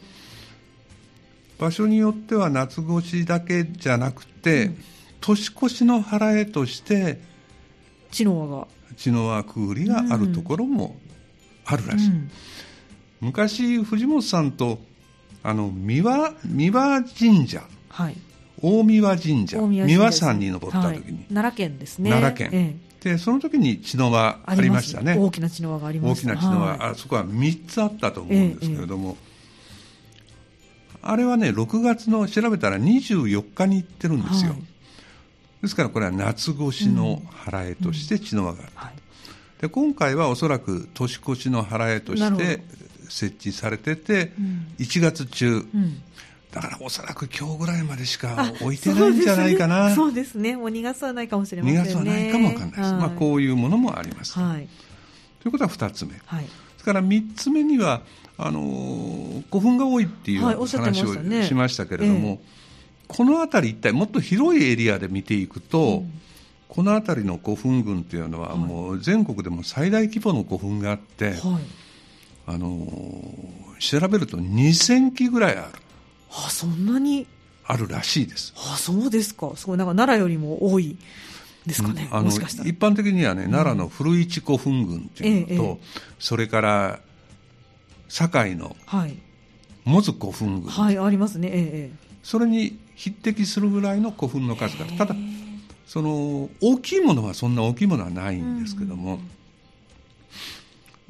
[1.58, 4.78] 場所によっては夏越しだけじゃなくて、うん、
[5.20, 7.20] 年越しの払えとして
[8.10, 8.68] 血の輪が。
[8.96, 10.96] 血の輪くぐりがあるところも
[11.64, 12.30] あるらしい、うん、
[13.20, 14.78] 昔藤本さんと
[15.42, 18.16] あの三輪三輪神社、はい、
[18.62, 22.10] 大三輪神社三輪山に登った時に、はい、奈良県ですね。
[22.10, 25.16] 奈良県、ええ、でその時に血の輪ありましたね。
[25.18, 29.16] 大きな血の輪がありました大きな血の輪、はい、あそこは3つあったと思うんですけれども、
[30.94, 34.62] え、あれはね6月の調べたら24日に行ってるんですよ、はい、
[35.62, 38.96] ですからこれは夏越しの払えとして血の輪がある、うんうん、
[39.60, 42.62] で今回はおそらく年越しの払えとして
[43.08, 46.02] 設置されてて、うん、1月中、うん
[46.52, 49.94] だからおそらく今日ぐらいまでしか置いてないんじゃないかな。
[49.94, 50.54] そうですね。
[50.54, 51.82] もう2月はないかもしれませんね。
[51.82, 52.80] 2月はないかもわかんないです。
[52.82, 54.38] はい、まあこういうものもあります。
[54.38, 54.68] はい、
[55.40, 56.12] ということは2つ目。
[56.26, 58.02] はい、それから3つ目には、
[58.36, 62.40] あのー、古墳が多いっていう話をしましたけれども、はいね
[63.08, 66.12] えー、この辺り一体もっと広いエリアで見ていくと、うん、
[66.68, 71.32] この辺りの古墳群っていうのはもう全国でも最大規模の古墳があって、
[72.46, 75.81] あのー、調べると2000基ぐらいある。
[76.32, 77.26] あそんなに？
[77.64, 78.52] あるらしいです。
[78.56, 79.52] あそうですか。
[79.54, 80.96] すごいなんか奈良よりも多い
[81.64, 82.08] ですかね。
[82.10, 82.36] あの一
[82.78, 85.78] 般的にはね、奈良の古市古墳群っていうのと、ええ、
[86.18, 87.00] それから
[88.08, 88.76] 堺の
[89.84, 91.48] 門津古墳群、はい、ありますね。
[91.52, 95.14] ええ、それに匹敵するぐらいの古墳の数がただ
[95.86, 99.14] その大きいものはそんな大きいものはないんですけども。
[99.14, 99.28] うん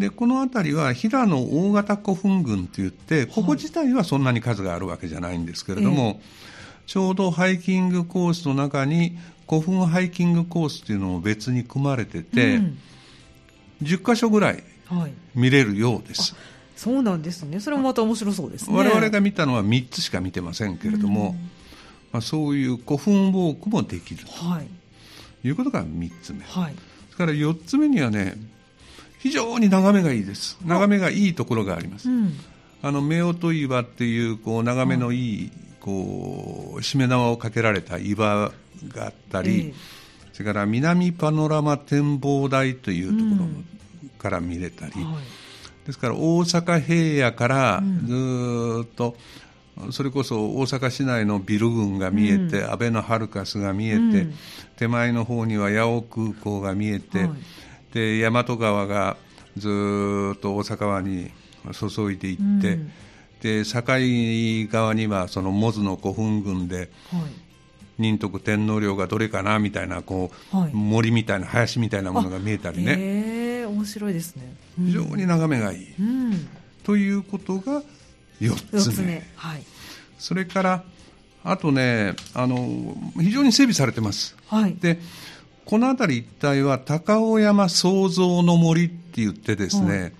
[0.02, 6.20] でこの辺りは平野大型古墳群といってここ自体はそんなに数があるわけじゃないんですけれども、
[6.86, 9.16] ちょうどハイキングコースの中に
[9.48, 12.78] 古墳ハイキングコースっていうのも別に組まれてて、うん
[13.82, 15.12] 10箇所ぐらいはい。
[15.34, 16.34] 見れるようです。
[16.76, 17.60] そうなんですね。
[17.60, 18.76] それもまた面白そうですね。
[18.76, 21.34] 我々が見たのは3つしか見てませんけれども、
[22.12, 24.66] まあ、そういう古墳ウォークもできるはい。
[25.42, 26.40] ということが3つ目。
[26.44, 26.74] はい。
[27.10, 28.36] それから4つ目にはね、
[29.22, 30.58] 非常に眺めがいいです。
[30.64, 32.10] 眺めがいいところがあります。
[32.10, 32.32] うん。
[32.82, 38.50] あの、夫婦岩っていう、こう、眺めのいい、こう、しめ縄をかけられた岩
[38.88, 39.74] があったり、え
[40.32, 43.48] それから南パノラマ展望台というところ
[44.18, 45.14] から見れたり、えはい。
[45.86, 49.16] ですから大阪平野からずーっと、
[49.92, 54.34] それこそ大阪市内のビル群が見えて、安倍のハルカスが見えて、うん。
[54.76, 57.30] 手前の方には八尾空港が見えて、はい
[57.92, 59.16] で大和川が
[59.56, 61.30] ずーっと大阪湾に
[61.72, 62.92] 注いでいって、うん
[63.42, 63.82] で境
[64.70, 66.88] 側にはそのモズの古墳群ではい。
[67.98, 74.54] 仁徳天皇陵がどれかなみたいなこう、はい森みたいな林みたいなものが見えたりねええ面白いですね。
[74.78, 76.48] うん非常に眺めがいい、うん。
[76.84, 77.82] ということが
[78.40, 79.22] 4つ目四つ目。
[79.36, 79.62] はい。
[80.18, 80.84] それから
[81.44, 84.74] あとねあの非常に整備されてますはい。
[84.74, 84.98] で
[85.64, 90.12] この辺り一帯は高尾山創造の森って言ってですね、はい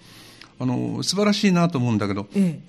[0.63, 2.61] あの素晴らしいなと思うんだけどえ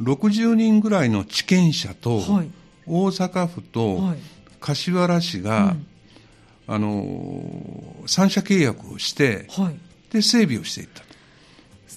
[0.00, 2.50] 60人ぐらいの地権者と、はい。
[2.86, 4.18] 大阪府えとはい。
[4.60, 5.86] 柏原市が、うん。
[6.68, 9.78] あの三者契約をしてはい。
[10.12, 11.02] で整備をしていった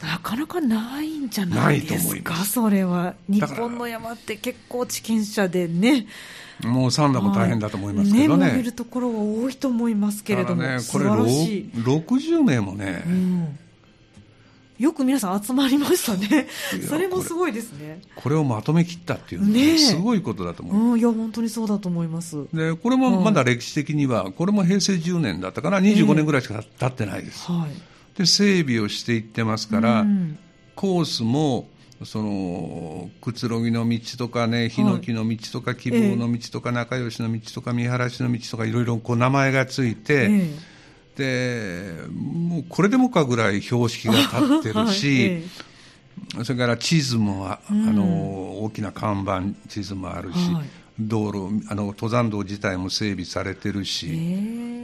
[0.03, 3.15] なかなかないんじゃないですか、それは。
[3.27, 6.05] 日本の山って結構地権者でね。
[6.63, 8.49] もう三段も大変だと思いますけどね。
[8.49, 11.71] はいるところは多いと思いますけれども、ね、こ素れ晴らしい。
[11.75, 13.59] 60名もね、うん
[14.79, 16.47] よく皆さん集まりましたね
[16.87, 18.01] それもすごいですね。
[18.15, 20.91] これをまとめきったっていうのは、ねえすごいことだと思う。
[20.93, 22.45] うん、いや、本当にそうだと思います。
[22.53, 27.51] で、これもまだ歴史的には、これも平成10年だったかな、25年ぐらいしか経ってないです。
[27.51, 27.98] はい。
[28.19, 30.37] で、整備をしていってますから、うん。
[30.75, 31.69] コースも、
[32.03, 40.55] その、くつろぎの道とかね、ヒノキの道とか、希望の道とか、仲良しの道とか、見晴らしの道とか、いろいろこう名前がついて、え
[41.15, 45.21] で、もうこれでもかぐらい標識が立ってるし、
[46.37, 47.87] えそれから地図もあ、うん。
[47.87, 48.03] あの
[48.63, 50.65] 大きな看板地図もあるし、はい。
[50.99, 54.78] 道路あの登山道自体も整備されてるえし、え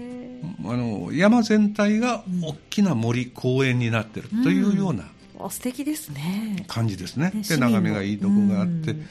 [0.63, 5.05] あの山全体が大きな森、公園になってるというような
[5.39, 6.65] あ素敵ですね。
[6.67, 9.07] 感じですね、で眺めがいいとこがあって、うん。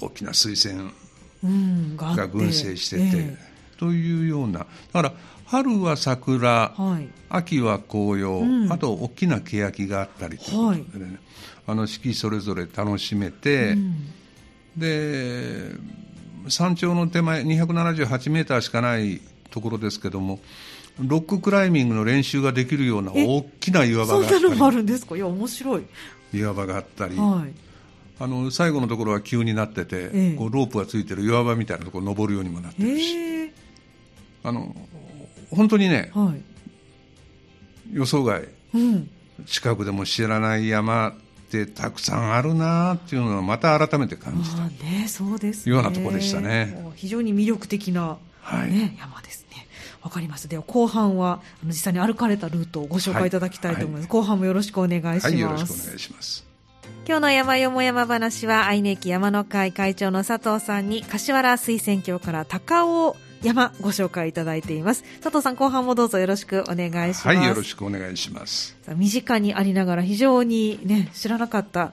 [0.00, 0.92] 大きな水仙
[1.44, 3.36] うん、が群生してて、え
[3.76, 4.60] というような。
[4.60, 5.12] だから
[5.44, 7.08] 春は桜、えはい。
[7.28, 8.72] 秋は紅葉、うん。
[8.72, 11.18] あと大きな欅があったりということでね、
[11.66, 14.12] あの四季それぞれ楽しめて、うん。
[14.76, 15.72] で
[16.48, 19.20] 山頂の手前278メーターしかない
[19.52, 20.40] ところですけども
[20.98, 25.16] ロッククライミングの練習ができるようなえ大きな岩場そんなのもあがあったるんですか？
[25.16, 25.82] いや、面白い。
[26.32, 27.52] り岩場があったり、はい。
[28.20, 33.52] あの最後のところは急になってて、ええこうロープがついてる岩場みたいなところ登るようにもなってるし、ええ
[34.44, 34.74] あの
[35.50, 36.42] 本当にねはい。
[37.92, 39.10] 予想外うん。
[39.46, 41.14] 近くでも知らない山っ
[41.50, 45.74] てたくさんあるなっていうのをまた改めて感じたああね、そうですね。
[45.74, 49.41] ようなとこでしたね非常に魅力的な、はいね、山ですね。
[50.02, 50.48] わかりました。
[50.48, 54.08] では後半は実際に歩かれたルートをご紹介いただきたいと思います。
[54.08, 55.26] 後半もよろしくお願いします。
[55.26, 56.52] はいよろしくお願いします
[57.06, 71.92] 今日の山よも山話は愛媛駅山の会会長の佐藤さんに柏原水仙峡から高尾山ご紹介いただいています佐藤さん後半もどうぞよろしくお願いします、はいよろしくお願いします身近にありながら非常にね知らなかった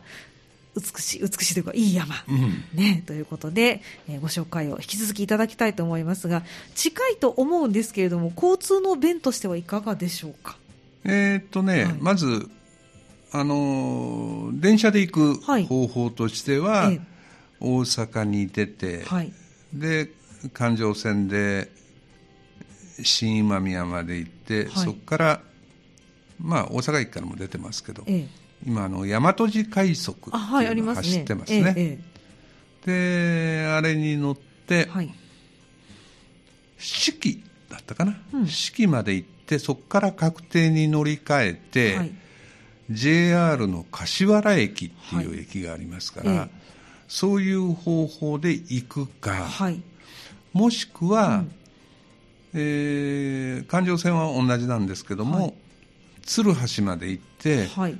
[0.80, 2.64] 美しい美しいというかいい山、うん。
[2.74, 6.44] ね、ということで、えーご紹介を引き続きいただきたいと思いますが
[6.76, 10.58] 近いと思うんですけれども交通の便としてはいかがでしょうか？
[11.04, 11.96] えーっとね、はい。
[12.00, 12.50] まず
[13.32, 15.66] あのー電車で行くはい。
[15.66, 17.02] 方法としては、ええ。
[17.60, 19.32] 大阪に出て、はい。
[19.74, 20.12] で
[20.54, 21.70] 環状線で
[23.04, 24.86] 新今宮まで行って、はい。
[24.86, 25.42] そこから
[26.42, 28.28] まあ大阪駅からも出てますけど、ええ
[28.66, 31.18] 今あの大和路快速あはいあっていうのがりますね。
[31.18, 31.74] 走ってますね。
[31.78, 32.00] え
[32.86, 35.14] であれに乗って、えはい。
[36.78, 38.48] 四季だったかな、うん。
[38.48, 42.12] 四季まで行ってそこから確定に乗り換えて、はい。
[42.90, 46.60] JR の柏原駅っていう駅がありますから、はいええ。
[47.08, 49.82] そういう方法で行くか、はい。
[50.54, 51.52] もしくは、うん。
[52.54, 55.54] えー環状線は同じなんですけども、はい。
[56.24, 57.98] 鶴橋まで行って、はい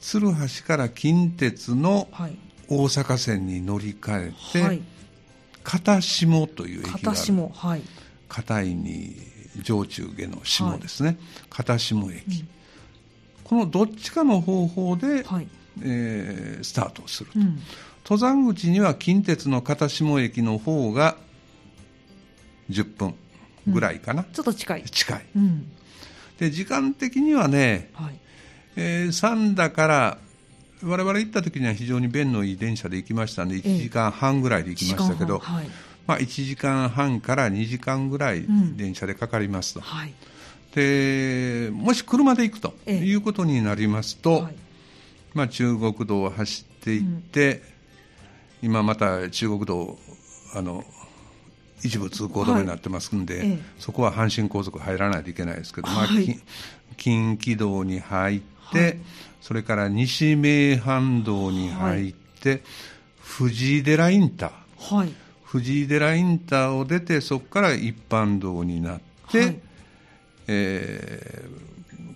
[0.00, 2.36] 鶴橋から近鉄のはい。
[2.70, 4.82] 大阪線に乗り換えて、はい。
[5.64, 7.82] 片下という駅があ片る下はい。
[8.28, 9.16] 片いに
[9.62, 12.44] 上中下の下ですね、片下駅、
[13.44, 15.48] このどっちかの方法で、はい。
[15.82, 17.58] えースタートをすると、うん。
[18.04, 21.16] 登山口には近鉄の片下駅の方が
[22.68, 23.14] 10分
[23.66, 24.82] ぐらいかな、ちょっと近い。
[24.84, 25.26] 近い。
[25.36, 25.72] うん。
[26.38, 28.18] で時間的にはね、はい
[28.76, 30.18] えー三田から
[30.82, 35.66] 我々行った時には非常に便のいい電車で行きましたんで1時間半ぐらいで行きましたけど、はい。
[36.06, 40.14] まあ、1時間半から2時間ぐらいん電車でかかりますと、はい。
[40.74, 42.98] でもし車で行くとええ。
[42.98, 44.54] いうことになりますと、はい。
[45.34, 47.62] まあ、中国道を走っていって、
[48.62, 49.98] 今また中国道
[50.54, 50.84] あの
[51.82, 53.48] 一部通行止めになってますんで、はい。
[53.48, 53.58] ええ。
[53.78, 56.08] そこは阪神高速入らないといけないですけど、まあ
[56.96, 59.00] 近畿道に入って、はい
[59.48, 62.62] それから西名阪道に入って、
[63.18, 64.96] 藤井寺インター。
[64.96, 65.14] はい。
[65.42, 69.00] 藤井寺インターを出てそこから一般道になっ
[69.30, 69.60] て、はい。
[70.48, 71.68] えー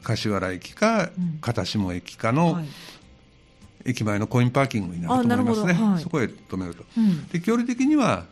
[0.02, 1.10] 柏原駅か
[1.40, 2.66] 片下駅かの、はい。
[3.86, 6.02] 駅前のコインパーキングになると思いますね、はい。
[6.02, 7.28] そこへ止めると、うん。
[7.28, 8.26] で距離的には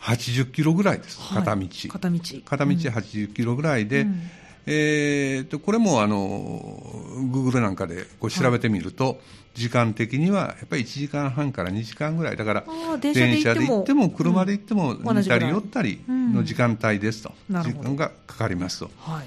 [0.00, 1.38] 80キロぐらいです、はい。
[1.38, 1.68] 片道。
[1.88, 2.20] 片道。
[2.44, 4.30] 片道80キロぐらいで、うん
[4.66, 6.82] えーとこれもあの
[7.32, 9.20] Google なんかでこう調べてみると、
[9.54, 12.36] 時間的にはやっぱり1時間半から2時間ぐらい。
[12.36, 12.64] だから
[13.00, 14.10] 電車で行っても。
[14.10, 17.62] 車で行ってもうん似たり寄ったりの時間帯ですと、うん。
[17.62, 18.90] 時間がかかりますと。
[18.98, 19.26] はい。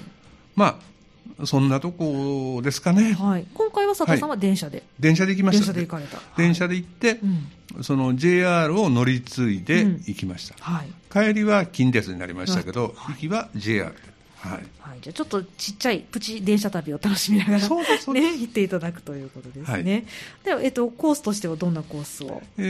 [0.54, 3.46] まあそんなとこですかね、はい。
[3.54, 4.82] 今回は佐藤さんは電車で。
[5.00, 5.72] 電車で行きました。
[5.72, 6.18] 電車で行かれた。
[6.36, 7.20] 電車で行って、
[7.76, 7.82] うん。
[7.82, 10.88] その JR を乗り継いで行きました、はい。
[11.12, 13.14] 帰りは近鉄になりましたけど、はい。
[13.14, 14.13] 行きは JR で、
[14.44, 17.68] はい、はい、じゃあちょっとちっちゃいプチ電車旅を楽しみながらね、
[18.38, 19.64] 行っていただくということですね。
[19.66, 19.84] はい。
[20.44, 22.42] では、えっと、コースとしてはどんなコースを？
[22.58, 22.62] え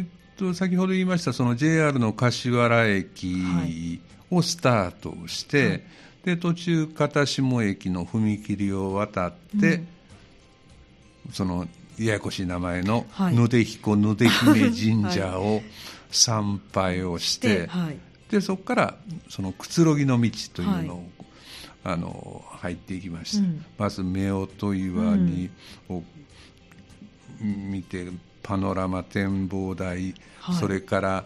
[0.00, 5.82] ーっと先ほど言いましたその JR の柏原駅をスタートして、はい。
[6.24, 9.82] で途中片下駅の踏切を渡って、
[11.32, 13.34] そのややこしい名前のはい。
[13.34, 15.62] 野出彦野出姫神社を
[16.10, 17.68] 参拝をして、
[18.30, 18.94] でそこから
[19.28, 21.08] そのくつろぎの道というのを、
[21.82, 23.64] あの入っていきました、うん。
[23.78, 25.50] まず夫婦岩に、
[25.88, 26.02] を
[27.40, 28.06] 見て
[28.42, 30.56] パノラマ展望台、はい。
[30.56, 31.24] それから、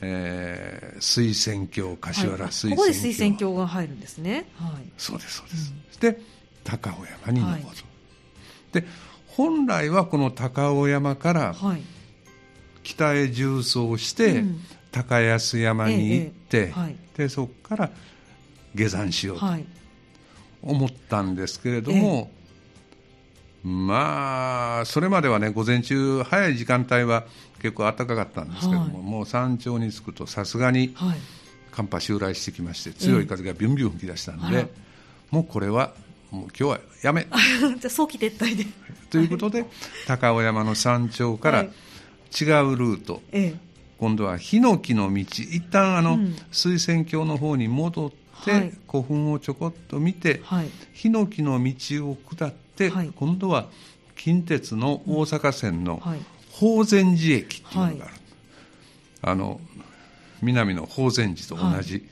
[0.00, 2.52] えー水仙峡柏原はい。
[2.52, 4.46] 水仙峡、ここで水仙峡が入るんですね。
[4.54, 4.90] はい。
[4.96, 6.20] そうですそうです、で
[6.64, 7.74] 高尾山に登る、はい。
[8.72, 8.84] で
[9.28, 11.82] 本来はこの高尾山からはい。
[12.82, 14.60] 北へ縦走して、うん。
[14.92, 16.72] 高安山に行って、
[17.16, 17.90] でそこから
[18.74, 19.44] 下山しようと。
[19.44, 19.66] はい。
[20.62, 22.30] 思ったんですけれども、
[23.62, 27.24] まあそれまではね午前中早い時間帯は
[27.60, 31.18] 結構暖かかったんですけども、はいもう山頂に着くとさすがにはい。
[31.76, 34.66] 寒波襲来してきまして強い風がビュンビュン吹き出したんで、
[35.30, 35.92] もうこれは
[36.30, 38.66] もう今日はやめ じゃあ、早期撤退で。
[39.10, 39.66] ということで、
[40.06, 41.66] 高尾山の山頂から
[42.40, 43.60] 違はいうルート、ええ。
[43.98, 48.72] 今度はヒノキの道一旦あの、うん水仙峡の方に戻って、はい。
[48.88, 50.70] 古墳をちょこっと見て、はい。
[50.92, 53.12] ヒノキの道を下って、はい。
[53.14, 53.66] 今度は
[54.16, 56.20] 近鉄の大阪線のはい。
[56.52, 58.14] 法善寺駅っていうのがある、
[59.20, 59.60] あの
[60.40, 62.08] 南の法善寺と同じ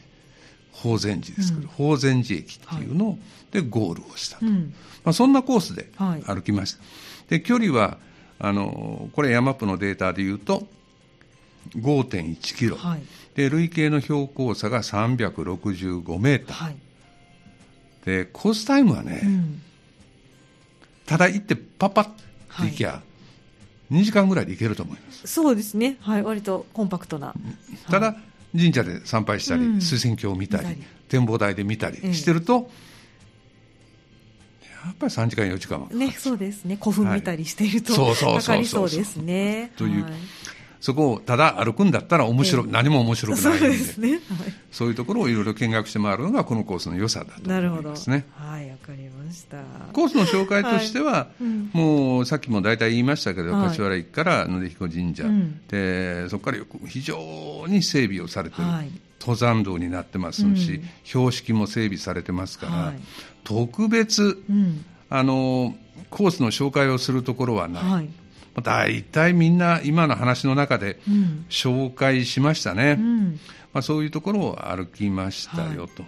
[0.70, 3.18] 法善寺ですけど、法善寺駅っていうの
[3.52, 4.74] でゴールをしたと、うん。
[5.02, 6.22] まあ、そんなコースではい。
[6.22, 6.82] 歩きました、
[7.30, 7.96] で距離は
[8.38, 10.66] あのこれヤマップのデータでいうと
[11.76, 13.02] 5.1キロ、はい。
[13.34, 16.76] で累計の標高差が365メーター、はい。
[18.04, 19.62] でコースタイムはね、うん。
[21.06, 22.12] ただ行ってパパッて
[22.70, 23.02] 行きゃ、
[23.90, 25.96] 2時間ぐらいで行けると思いますそうですね。
[26.00, 26.22] はい。
[26.22, 27.34] 割とコンパクトな。
[27.90, 28.16] ただ
[28.56, 32.70] 神社で参拝したり、うん水仙峡を見たり展望台で見たりええしてると、
[34.86, 36.76] やっぱり3時間4時間はかかるね、そうですね。
[36.80, 39.72] 古墳見たりしていると、そうそうそうそうかかりそうですね。
[39.76, 40.12] というはい
[40.84, 44.12] そこをただ歩くんだったら面白い、ええ何も面白くないんでそうね。
[44.12, 44.20] はい。
[44.70, 47.50] そういうところをいろいろ見学して回るのがこのコースの良さだと。
[47.50, 48.26] 思いますね。
[48.34, 49.62] はい、わかりました。
[49.94, 63.00] コースの紹介としては、いうんもうさっきも大体言いましたけど、はい柏原駅から野出彦神社、うんでそこからよく非常に整備をされてる、はい登山道になってますし、うん標識も整備されてますから、はい
[63.42, 64.84] 特別うん。
[65.08, 65.74] あの
[66.10, 68.08] コースの紹介をするところはない、はい。
[68.62, 71.46] 大体みんな今の話の中でうん。
[71.48, 73.40] 紹介しましたね、うん。
[73.72, 76.04] まあ、そういうところを歩きましたよと。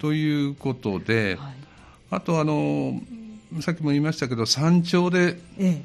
[0.00, 1.54] ということで、はい。
[2.10, 3.00] あとあの
[3.60, 5.82] さっきも言いましたけど山頂でええ。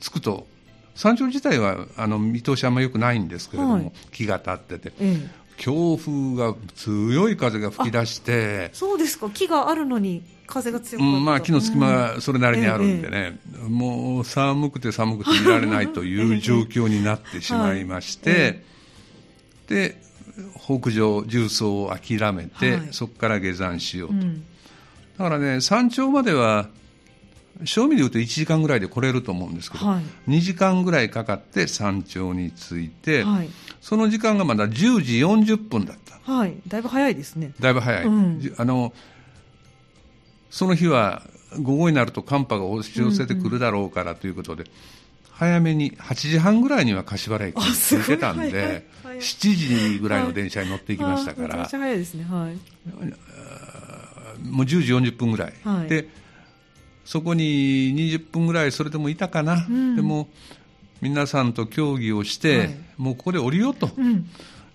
[0.00, 0.46] 着くと
[0.94, 9.30] 山頂自体はあの見通しあんまり良くないんですけれども、はい木が立ってて、ええ強風が強い風が吹き出して、そうですか。
[9.30, 11.08] 木があるのに風が強かう。
[11.08, 13.38] んまあ、木の隙間がそれなりにあるんでね、
[13.68, 18.64] もう寒くて寒くて見られないという状況になってしまいまして、
[19.68, 20.00] で
[20.58, 22.88] 北上重曹を諦めて、はい。
[22.90, 24.44] そこから下山しようと、うん。
[25.18, 26.68] だからね山頂までは
[27.64, 30.30] 正味で言うと1時間ぐらいで来れると思うんですけど、はい。
[30.30, 33.48] 2時間ぐらいかかって山頂に着いて、はい。
[33.80, 36.32] その時間がまだ10時40分だった。
[36.32, 36.54] はい。
[36.68, 37.52] だいぶ早いですね。
[37.60, 38.40] だいぶ早い、うん。
[38.40, 38.92] じあの
[40.50, 41.22] その日は
[41.60, 44.64] 午後になると寒波が押し寄せてくるだろうからということで、
[45.30, 49.18] 早めに8時半ぐらいには柏原駅に着いてたんで早い。
[49.18, 52.56] 7時ぐらいの電車に乗っていきましたからあめちゃくちゃ早いですねはい。
[54.48, 56.21] もう10時40分ぐらい、はいで
[57.04, 57.44] そこに
[57.94, 59.96] 20分ぐらいそれでもいたかな、ん。
[59.96, 60.28] でも
[61.00, 62.76] 皆さんと協議をして、はい。
[62.96, 64.28] もうここで降りようと、うん。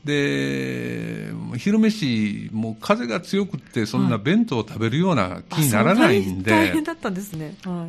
[0.04, 7.56] で昼飯もう風が強くってそんな弁当を食べるような気にならないんで、あそう大変だったんですね。
[7.64, 7.88] は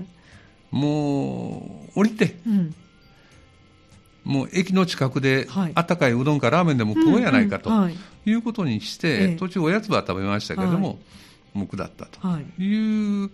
[0.70, 2.74] もう降りていうん。
[4.24, 5.72] もう駅の近くではい。
[5.74, 7.96] あったかいうどんかラーメンでも食おうやないかとい。
[8.26, 9.36] いうことにして、ええ。
[9.36, 10.94] 途中おやつは食べましたけれども、は
[11.54, 12.62] もう下ったとはい。
[12.62, 13.30] いう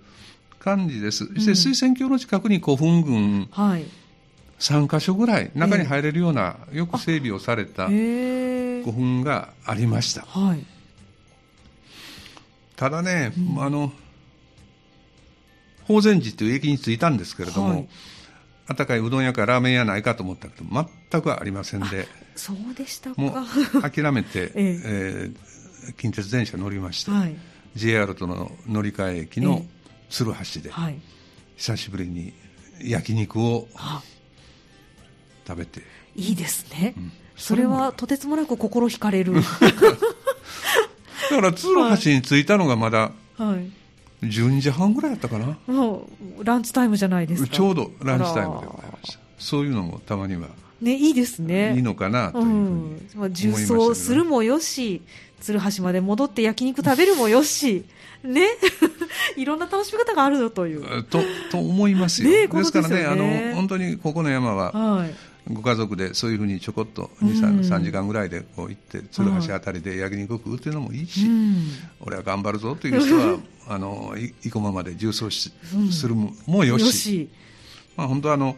[0.65, 3.85] 感じです、そして水仙峡の近くに古墳群はい。
[4.59, 10.23] 3か所ぐらい中に入れるようなよく整備をされた古墳がありました。
[10.23, 10.65] はい。
[12.77, 13.93] ただね、あの
[15.83, 17.89] 法善寺という駅に着いたんですけれども、はい。
[18.67, 20.65] あったかいうどん屋かラーメン屋ないかと思ったけど
[21.11, 23.21] 全くありませんでそうでしたか。
[23.21, 24.81] もう諦めて、 ええ。
[24.85, 25.55] えー
[25.99, 27.37] 近鉄電車乗りまして、はい。
[27.75, 29.74] JR との乗り換え駅のえ
[30.15, 31.01] 鶴橋ではい。
[31.57, 32.33] 久しぶりに
[32.81, 34.01] 焼肉をあ。
[35.47, 35.83] 食べて。
[36.15, 36.95] いいですね、
[37.35, 39.35] それそれもはとてつもなく心惹かれる。
[39.43, 39.43] だ
[41.31, 44.27] から鶴橋に着いたのがまだはい。
[44.27, 45.59] 12時半ぐらいだったかな。
[45.67, 46.09] も
[46.39, 47.49] うランチタイムじゃないですか。
[47.49, 49.19] ちょうどランチタイムでございました。
[49.37, 50.49] そういうのもたまには
[50.81, 51.75] ねいいですね。
[51.75, 53.09] いいのかなといううふうにん。
[53.17, 55.03] まあ、重曹するもよし
[55.41, 57.85] 鶴橋まで戻って焼肉食べるもよし
[58.25, 58.49] ね。
[59.37, 61.05] いろんな楽しみ方があるよという。
[61.05, 61.21] と
[61.51, 65.15] と思いますよ、ねえですからねあの本当にここの山ははい。
[65.53, 67.29] ご家族でそういうふうにちょこっとうん。
[67.29, 71.69] 2、3, 3時間ぐらいでこう行って鶴橋あたりで焼肉を食うというのもいいし、うん。
[72.01, 75.53] 俺は頑張るぞという人は あのい生駒まで重装し、
[75.91, 77.29] するももよし。
[77.97, 78.57] まあ、本当はあの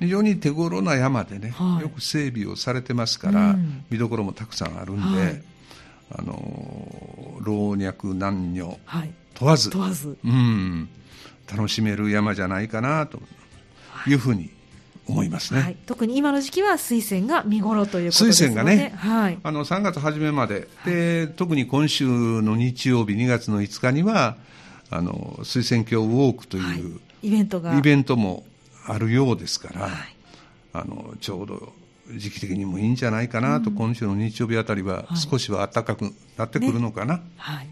[0.00, 1.82] 非常に手頃な山でね、はい。
[1.82, 3.84] よく整備をされてますから、うん。
[3.90, 5.42] 見どころもたくさんあるんで、はい
[6.10, 9.10] あの老若男女はい。
[9.34, 9.70] 問わず。
[9.70, 10.16] 問わず。
[10.24, 10.88] うん、
[11.50, 13.20] 楽しめる山じゃないかなと。
[14.06, 14.14] い。
[14.14, 14.50] うふうに
[15.06, 15.60] 思いますね。
[15.60, 18.54] はい、特に今の時期は水仙が見頃ということですので。
[18.54, 18.92] 水仙がね。
[18.96, 20.68] はい、あの3月初めまで。
[20.84, 24.36] で、特に今週の日曜日2月の5日には
[24.90, 26.78] あの水仙峡ウォークとはい。
[26.78, 27.76] いうイベントが。
[27.76, 28.44] イベントも
[28.86, 29.92] あるようですから、はい。
[30.72, 31.72] あのちょうど
[32.16, 35.16] 時期的にもいいんじゃないかなと、今週の日曜日あたりははい。
[35.18, 37.66] 少しは暖かくなってくるのかな、はい、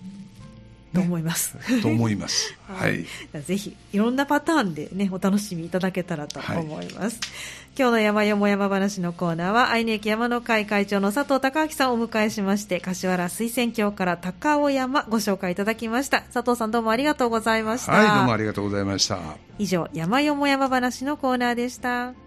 [0.94, 1.56] と思います。
[1.82, 2.54] と思います。
[2.68, 3.06] はい、
[3.44, 7.20] ぜひいろんなパターンでねお楽しみいただけたらと思います、
[7.78, 16.22] 今日の山よも山話のコーナーは愛媛駅山の会会長の佐藤孝明さんをお迎えしまして柏原水仙峡から高尾山ご紹介いただきました。
[16.22, 19.18] 佐藤さんどうもありがとうございました、はい、どうもありがとうございました。
[19.58, 22.25] 以上山よも山話のコーナーでした